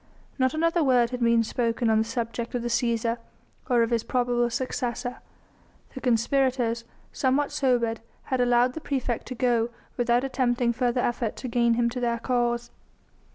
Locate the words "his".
3.91-4.01